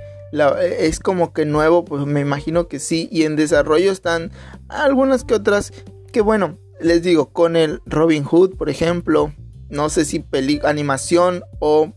es 0.78 1.00
como 1.00 1.32
que 1.32 1.46
nuevo, 1.46 1.84
pues 1.84 2.06
me 2.06 2.20
imagino 2.20 2.68
que 2.68 2.78
sí. 2.78 3.08
Y 3.10 3.24
en 3.24 3.34
desarrollo 3.34 3.90
están 3.90 4.30
algunas 4.68 5.24
que 5.24 5.34
otras 5.34 5.72
que 6.12 6.20
bueno, 6.20 6.60
les 6.84 7.02
digo, 7.02 7.30
con 7.30 7.56
el 7.56 7.80
Robin 7.86 8.24
Hood, 8.24 8.56
por 8.56 8.68
ejemplo. 8.68 9.32
No 9.70 9.88
sé 9.88 10.04
si 10.04 10.24
animación 10.64 11.42
o, 11.58 11.92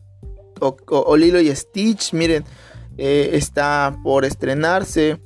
o, 0.59 1.17
Lilo 1.17 1.39
y 1.41 1.53
Stitch, 1.53 2.13
miren 2.13 2.45
eh, 2.97 3.31
está 3.33 3.99
por 4.03 4.23
estrenarse. 4.23 5.21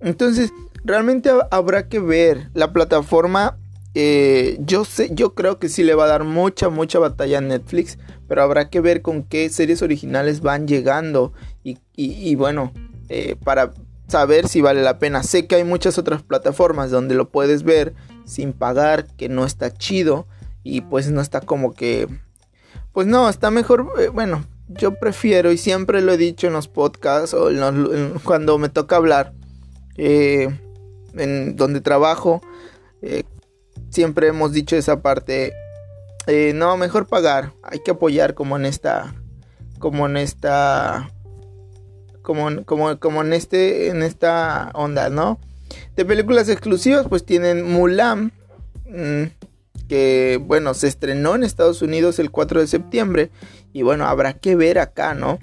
Entonces, 0.00 0.52
realmente 0.84 1.30
habrá 1.50 1.88
que 1.88 2.00
ver 2.00 2.50
la 2.52 2.72
plataforma. 2.72 3.58
Eh, 3.94 4.58
yo 4.60 4.84
sé, 4.84 5.08
yo 5.12 5.34
creo 5.34 5.58
que 5.58 5.68
sí 5.68 5.84
le 5.84 5.94
va 5.94 6.04
a 6.04 6.08
dar 6.08 6.24
mucha, 6.24 6.68
mucha 6.68 6.98
batalla 6.98 7.38
a 7.38 7.40
Netflix, 7.40 7.98
pero 8.28 8.42
habrá 8.42 8.68
que 8.68 8.80
ver 8.80 9.00
con 9.00 9.22
qué 9.22 9.48
series 9.48 9.80
originales 9.80 10.42
van 10.42 10.66
llegando 10.66 11.32
y, 11.62 12.34
bueno, 12.34 12.72
eh, 13.08 13.36
para 13.42 13.72
saber 14.08 14.48
si 14.48 14.60
vale 14.60 14.82
la 14.82 14.98
pena. 14.98 15.22
Sé 15.22 15.46
que 15.46 15.54
hay 15.54 15.64
muchas 15.64 15.96
otras 15.96 16.22
plataformas 16.22 16.90
donde 16.90 17.14
lo 17.14 17.30
puedes 17.30 17.62
ver 17.62 17.94
sin 18.26 18.52
pagar, 18.52 19.06
que 19.06 19.30
no 19.30 19.46
está 19.46 19.72
chido 19.72 20.26
y 20.62 20.82
pues 20.82 21.10
no 21.10 21.22
está 21.22 21.40
como 21.40 21.72
que, 21.72 22.08
pues 22.92 23.06
no, 23.06 23.28
está 23.30 23.50
mejor, 23.50 24.12
bueno, 24.12 24.44
yo 24.68 24.98
prefiero, 24.98 25.52
y 25.52 25.58
siempre 25.58 26.02
lo 26.02 26.12
he 26.12 26.16
dicho 26.16 26.48
en 26.48 26.52
los 26.52 26.68
podcasts 26.68 27.34
o 27.34 27.48
cuando 28.24 28.58
me 28.58 28.68
toca 28.68 28.96
hablar, 28.96 29.32
eh, 29.96 30.48
en 31.14 31.56
donde 31.56 31.80
trabajo, 31.80 32.42
eh, 33.00 33.22
siempre 33.90 34.26
hemos 34.28 34.52
dicho 34.52 34.76
esa 34.76 35.00
parte, 35.02 35.52
eh, 36.26 36.52
no, 36.54 36.76
mejor 36.76 37.06
pagar, 37.06 37.52
hay 37.62 37.78
que 37.78 37.92
apoyar 37.92 38.34
como 38.34 38.56
en 38.56 38.66
esta, 38.66 39.14
como 39.78 40.06
en 40.06 40.16
esta, 40.16 41.10
como, 42.22 42.64
como, 42.64 42.98
como 42.98 43.22
en 43.22 43.32
este, 43.32 43.88
en 43.88 44.02
esta 44.02 44.70
onda, 44.74 45.10
¿no? 45.10 45.38
De 45.96 46.04
películas 46.04 46.48
exclusivas, 46.48 47.06
pues 47.08 47.24
tienen 47.24 47.64
Mulan, 47.64 48.32
mm, 48.88 49.24
que 49.88 50.40
bueno, 50.42 50.74
se 50.74 50.88
estrenó 50.88 51.34
en 51.34 51.44
Estados 51.44 51.82
Unidos 51.82 52.18
el 52.18 52.30
4 52.30 52.60
de 52.60 52.66
septiembre 52.66 53.30
y 53.72 53.82
bueno, 53.82 54.06
habrá 54.06 54.34
que 54.34 54.56
ver 54.56 54.78
acá, 54.78 55.14
¿no? 55.14 55.38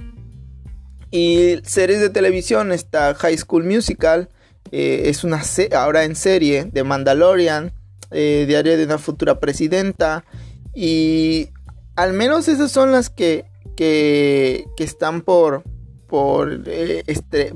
Y 1.12 1.60
series 1.64 2.02
de 2.02 2.10
televisión 2.10 2.72
está 2.72 3.14
High 3.14 3.38
School 3.38 3.64
Musical, 3.64 4.30
eh, 4.72 5.04
es 5.06 5.24
una 5.24 5.42
ahora 5.76 6.04
en 6.04 6.16
serie 6.16 6.66
de 6.66 6.84
Mandalorian, 6.84 7.74
eh, 8.12 8.46
Diario 8.48 8.78
de 8.78 8.86
una 8.86 8.98
futura 8.98 9.40
presidenta 9.40 10.26
y 10.74 11.50
al 11.96 12.14
menos 12.14 12.48
esas 12.48 12.72
son 12.72 12.92
las 12.92 13.10
que, 13.10 13.46
que, 13.76 14.66
que 14.76 14.84
están 14.84 15.22
por, 15.22 15.64
por, 16.08 16.64
eh, 16.66 17.04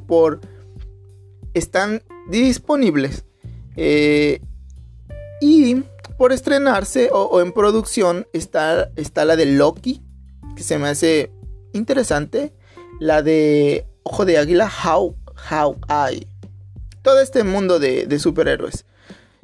por, 0.06 0.42
están 1.54 2.04
disponibles. 2.30 3.26
y 5.42 5.84
por 6.18 6.32
estrenarse 6.34 7.10
o, 7.14 7.42
en 7.42 7.52
producción 7.52 8.28
está, 8.34 8.90
está 8.96 9.24
la 9.24 9.36
de 9.36 9.46
Loki, 9.46 10.02
que 10.56 10.64
se 10.64 10.80
me 10.80 10.88
hace 10.88 11.32
interesante. 11.74 12.54
La 13.00 13.22
de 13.22 13.86
Ojo 14.02 14.26
de 14.26 14.38
Águila, 14.40 14.68
Hawkeye. 14.68 16.28
Todo 17.04 17.20
este 17.20 17.44
mundo 17.44 17.78
de, 17.80 18.20
superhéroes. 18.20 18.86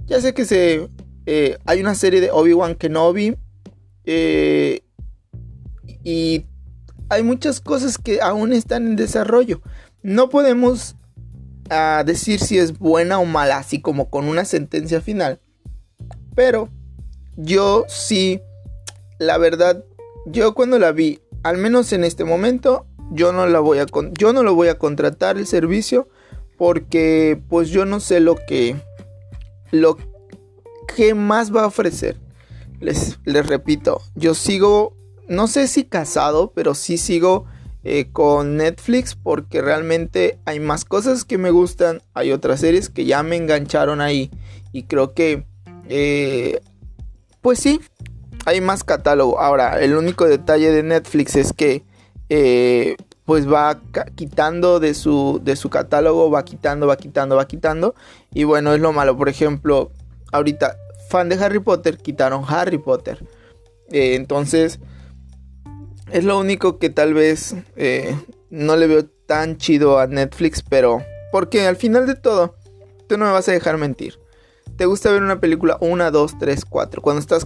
Ya 0.07 0.19
sé 0.19 0.33
que 0.33 0.45
se, 0.45 0.89
eh, 1.25 1.57
hay 1.65 1.81
una 1.81 1.93
serie 1.93 2.19
de 2.19 2.31
Obi-Wan 2.31 2.75
Kenobi. 2.75 3.37
Eh, 4.05 4.81
y 6.03 6.45
hay 7.09 7.23
muchas 7.23 7.61
cosas 7.61 7.97
que 7.97 8.21
aún 8.21 8.51
están 8.51 8.87
en 8.87 8.95
desarrollo. 8.95 9.61
No 10.01 10.29
podemos 10.29 10.95
ah, 11.69 12.03
decir 12.05 12.39
si 12.39 12.57
es 12.57 12.77
buena 12.77 13.19
o 13.19 13.25
mala, 13.25 13.57
así 13.57 13.81
como 13.81 14.09
con 14.09 14.27
una 14.27 14.45
sentencia 14.45 15.01
final. 15.01 15.39
Pero 16.35 16.69
yo 17.35 17.85
sí, 17.87 18.41
la 19.19 19.37
verdad, 19.37 19.83
yo 20.25 20.53
cuando 20.53 20.79
la 20.79 20.91
vi, 20.91 21.21
al 21.43 21.57
menos 21.57 21.93
en 21.93 22.03
este 22.03 22.23
momento, 22.23 22.85
yo 23.11 23.31
no 23.31 23.45
la 23.47 23.59
voy 23.59 23.79
a 23.79 23.85
yo 24.17 24.33
no 24.33 24.43
lo 24.43 24.55
voy 24.55 24.69
a 24.69 24.79
contratar 24.79 25.37
el 25.37 25.45
servicio 25.45 26.07
porque 26.57 27.41
pues 27.49 27.69
yo 27.69 27.85
no 27.85 27.99
sé 27.99 28.19
lo 28.19 28.35
que 28.35 28.75
lo 29.71 29.97
que 30.95 31.13
más 31.13 31.53
va 31.55 31.63
a 31.63 31.67
ofrecer. 31.67 32.17
Les, 32.79 33.19
les 33.23 33.45
repito, 33.45 34.01
yo 34.15 34.33
sigo 34.33 34.95
no 35.27 35.47
sé 35.47 35.67
si 35.67 35.85
casado, 35.85 36.51
pero 36.53 36.75
sí 36.75 36.97
sigo 36.97 37.45
eh, 37.85 38.07
con 38.13 38.55
Netflix 38.55 39.13
porque 39.13 39.61
realmente 39.61 40.39
hay 40.45 40.61
más 40.61 40.85
cosas 40.85 41.25
que 41.25 41.37
me 41.37 41.51
gustan, 41.51 42.01
hay 42.13 42.31
otras 42.31 42.61
series 42.61 42.89
que 42.89 43.03
ya 43.03 43.23
me 43.23 43.35
engancharon 43.35 43.99
ahí 43.99 44.31
y 44.71 44.83
creo 44.83 45.13
que 45.13 45.45
eh, 45.89 46.61
pues 47.41 47.59
sí, 47.59 47.81
hay 48.45 48.61
más 48.61 48.85
catálogo. 48.85 49.37
Ahora, 49.37 49.81
el 49.81 49.97
único 49.97 50.25
detalle 50.25 50.71
de 50.71 50.81
Netflix 50.81 51.35
es 51.35 51.51
que 51.51 51.83
eh, 52.29 52.95
pues 53.25 53.51
va 53.51 53.81
quitando 54.15 54.79
de 54.79 54.93
su, 54.93 55.41
de 55.43 55.57
su 55.57 55.69
catálogo, 55.69 56.31
va 56.31 56.45
quitando, 56.45 56.87
va 56.87 56.95
quitando, 56.95 57.35
va 57.35 57.47
quitando. 57.47 57.95
Y 58.33 58.45
bueno, 58.45 58.73
es 58.73 58.79
lo 58.79 58.93
malo. 58.93 59.17
Por 59.17 59.27
ejemplo, 59.27 59.91
ahorita, 60.31 60.77
fan 61.09 61.27
de 61.27 61.35
Harry 61.35 61.59
Potter, 61.59 61.97
quitaron 61.97 62.45
Harry 62.47 62.77
Potter. 62.77 63.25
entonces, 63.91 64.79
es 66.13 66.23
lo 66.23 66.37
único 66.37 66.77
que 66.77 66.91
tal 66.91 67.15
vez 67.15 67.55
eh, 67.75 68.15
no 68.51 68.75
le 68.75 68.85
veo 68.85 69.05
tan 69.25 69.57
chido 69.57 69.97
a 69.97 70.05
Netflix, 70.05 70.61
pero 70.61 71.03
porque 71.31 71.65
al 71.65 71.75
final 71.75 72.05
de 72.05 72.13
todo, 72.13 72.55
tú 73.07 73.17
no 73.17 73.25
me 73.25 73.31
vas 73.31 73.49
a 73.49 73.51
dejar 73.51 73.77
mentir. 73.77 74.19
Te 74.77 74.85
gusta 74.85 75.11
ver 75.11 75.23
una 75.23 75.39
película 75.39 75.77
una, 75.81 76.11
dos, 76.11 76.37
tres, 76.37 76.65
cuatro. 76.65 77.01
Cuando 77.01 77.19
estás 77.19 77.45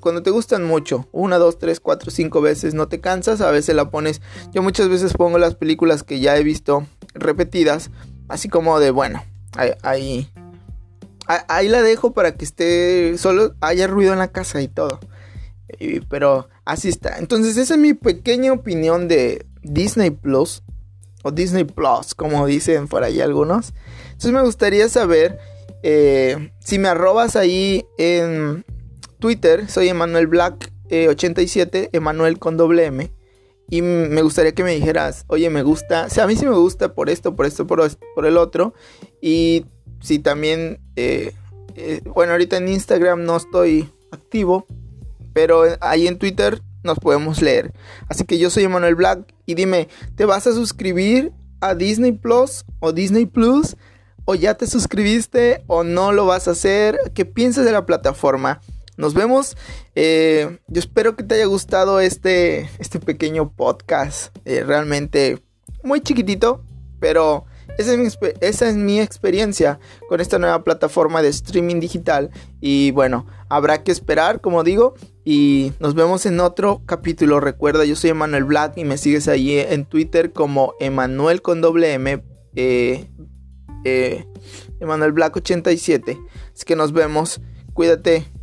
cuando 0.00 0.22
te 0.22 0.30
gustan 0.30 0.64
mucho, 0.64 1.06
una, 1.12 1.36
dos, 1.36 1.58
tres, 1.58 1.78
cuatro, 1.78 2.10
cinco 2.10 2.40
veces, 2.40 2.72
no 2.72 2.88
te 2.88 3.00
cansas, 3.00 3.42
a 3.42 3.50
veces 3.50 3.76
la 3.76 3.90
pones. 3.90 4.22
Yo 4.52 4.62
muchas 4.62 4.88
veces 4.88 5.12
pongo 5.12 5.36
las 5.36 5.54
películas 5.54 6.02
que 6.02 6.18
ya 6.18 6.38
he 6.38 6.42
visto 6.42 6.86
repetidas, 7.14 7.90
así 8.28 8.48
como 8.48 8.80
de 8.80 8.90
bueno, 8.92 9.22
ahí, 9.82 10.30
ahí 11.26 11.68
la 11.68 11.82
dejo 11.82 12.12
para 12.12 12.34
que 12.34 12.46
esté 12.46 13.18
solo 13.18 13.54
haya 13.60 13.86
ruido 13.86 14.14
en 14.14 14.18
la 14.18 14.28
casa 14.28 14.62
y 14.62 14.68
todo 14.68 15.00
pero 16.08 16.48
así 16.66 16.88
está. 16.88 17.16
Entonces, 17.18 17.56
esa 17.56 17.74
es 17.74 17.80
mi 17.80 17.94
pequeña 17.94 18.52
opinión 18.52 19.08
de 19.08 19.46
Disney 19.62 20.10
Plus. 20.10 20.62
O 21.22 21.32
Disney 21.32 21.64
Plus, 21.64 22.14
como 22.14 22.46
dicen 22.46 22.86
por 22.86 23.02
ahí 23.02 23.20
algunos. 23.20 23.72
Entonces 24.06 24.32
me 24.32 24.42
gustaría 24.42 24.88
saber 24.88 25.38
eh, 25.82 26.52
si 26.60 26.78
me 26.78 26.88
arrobas 26.88 27.34
ahí 27.34 27.84
en 27.98 28.64
Twitter. 29.18 29.68
Soy 29.68 29.88
Emanuel 29.88 30.26
Black 30.26 30.72
87, 30.90 31.78
eh, 31.78 31.88
Emanuel 31.92 32.38
con 32.38 32.56
doble 32.56 32.86
M. 32.86 33.10
Y 33.68 33.82
me 33.82 34.22
gustaría 34.22 34.52
que 34.52 34.62
me 34.62 34.76
dijeras, 34.76 35.24
oye, 35.26 35.50
me 35.50 35.64
gusta, 35.64 36.06
o 36.06 36.10
sea, 36.10 36.22
a 36.22 36.26
mí 36.28 36.36
sí 36.36 36.46
me 36.46 36.54
gusta 36.54 36.94
por 36.94 37.10
esto, 37.10 37.34
por 37.34 37.46
esto, 37.46 37.66
por, 37.66 37.80
por 38.14 38.26
el 38.26 38.36
otro. 38.36 38.74
Y 39.20 39.66
si 40.00 40.20
también, 40.20 40.78
eh, 40.94 41.32
bueno, 42.04 42.32
ahorita 42.32 42.58
en 42.58 42.68
Instagram 42.68 43.24
no 43.24 43.36
estoy 43.36 43.90
activo, 44.12 44.66
pero 45.36 45.64
ahí 45.82 46.06
en 46.06 46.16
Twitter 46.16 46.62
nos 46.82 46.98
podemos 46.98 47.42
leer. 47.42 47.74
Así 48.08 48.24
que 48.24 48.38
yo 48.38 48.48
soy 48.48 48.64
Emanuel 48.64 48.94
Black 48.94 49.34
y 49.44 49.54
dime, 49.54 49.88
¿te 50.14 50.24
vas 50.24 50.46
a 50.46 50.52
suscribir 50.54 51.30
a 51.60 51.74
Disney 51.74 52.12
Plus 52.12 52.64
o 52.80 52.92
Disney 52.92 53.26
Plus? 53.26 53.76
¿O 54.24 54.34
ya 54.34 54.54
te 54.54 54.66
suscribiste 54.66 55.62
o 55.66 55.84
no 55.84 56.12
lo 56.12 56.24
vas 56.24 56.48
a 56.48 56.52
hacer? 56.52 56.96
¿Qué 57.14 57.26
piensas 57.26 57.66
de 57.66 57.72
la 57.72 57.84
plataforma? 57.84 58.62
Nos 58.96 59.12
vemos. 59.12 59.58
Eh, 59.94 60.58
yo 60.68 60.78
espero 60.78 61.16
que 61.16 61.22
te 61.22 61.34
haya 61.34 61.44
gustado 61.44 62.00
este, 62.00 62.70
este 62.78 62.98
pequeño 62.98 63.52
podcast. 63.52 64.34
Eh, 64.46 64.64
realmente 64.64 65.42
muy 65.82 66.00
chiquitito, 66.00 66.64
pero 66.98 67.44
esa 67.78 67.92
es, 68.68 68.76
mi, 68.76 69.00
experiencia 69.00 69.78
con 70.08 70.20
esta 70.20 70.38
nueva 70.38 70.64
plataforma 70.64 71.22
de 71.22 71.28
streaming 71.28 71.80
digital. 71.80 72.30
Y 72.60 72.90
bueno, 72.92 73.26
habrá 73.48 73.82
que 73.82 73.92
esperar, 73.92 74.40
como 74.40 74.64
digo. 74.64 74.94
Y 75.24 75.72
nos 75.80 75.94
vemos 75.94 76.24
en 76.26 76.40
otro 76.40 76.82
capítulo. 76.86 77.40
Recuerda, 77.40 77.84
yo 77.84 77.96
soy 77.96 78.10
Emanuel 78.10 78.44
Black 78.44 78.78
y 78.78 78.84
me 78.84 78.96
sigues 78.96 79.28
ahí 79.28 79.58
en 79.58 79.84
Twitter 79.84 80.32
como 80.32 80.74
Emanuel 80.80 81.42
con 81.42 81.60
doble 81.60 81.92
M. 81.92 82.22
Eh, 82.54 83.10
eh, 83.84 84.26
Emanuel 84.80 85.12
Black 85.12 85.36
87. 85.36 86.18
Así 86.54 86.64
que 86.64 86.76
nos 86.76 86.92
vemos. 86.92 87.40
Cuídate. 87.74 88.35